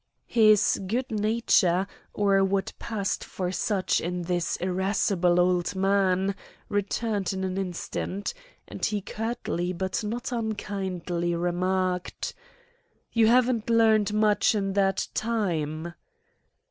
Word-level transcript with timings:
His 0.25 0.81
good 0.87 1.11
nature, 1.11 1.85
or 2.11 2.43
what 2.43 2.73
passed 2.79 3.23
for 3.23 3.51
such 3.51 4.01
in 4.01 4.23
this 4.23 4.55
irascible 4.55 5.39
old 5.39 5.75
man, 5.75 6.33
returned 6.69 7.33
in 7.33 7.43
an 7.43 7.55
instant; 7.55 8.33
and 8.67 8.83
he 8.83 8.99
curtly 8.99 9.73
but 9.73 10.03
not 10.03 10.31
unkindly 10.31 11.35
remarked: 11.35 12.33
"You 13.13 13.27
haven't 13.27 13.69
learned 13.69 14.11
much 14.11 14.55
in 14.55 14.73
that 14.73 15.07
time." 15.13 15.93